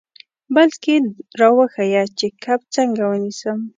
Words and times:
بلکې 0.55 0.95
را 1.39 1.49
وښیه 1.55 2.03
چې 2.17 2.27
کب 2.43 2.59
څنګه 2.75 3.03
ونیسم. 3.07 3.59